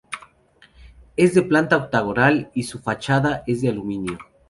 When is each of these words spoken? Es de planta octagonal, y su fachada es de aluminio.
Es 1.15 1.35
de 1.35 1.43
planta 1.43 1.77
octagonal, 1.77 2.49
y 2.55 2.63
su 2.63 2.79
fachada 2.81 3.43
es 3.45 3.61
de 3.61 3.69
aluminio. 3.69 4.17